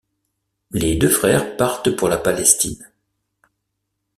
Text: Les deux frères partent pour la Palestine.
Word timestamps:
Les 0.71 0.95
deux 0.95 1.09
frères 1.11 1.55
partent 1.57 1.91
pour 1.95 2.09
la 2.09 2.17
Palestine. 2.17 2.89